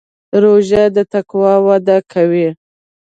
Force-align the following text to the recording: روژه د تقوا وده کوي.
روژه 0.41 0.83
د 0.95 0.97
تقوا 1.11 1.53
وده 1.65 1.97
کوي. 2.11 2.47